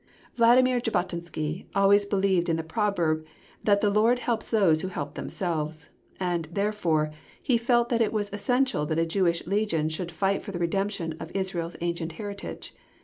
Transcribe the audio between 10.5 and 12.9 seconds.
the redemption of Israel's ancient heritage.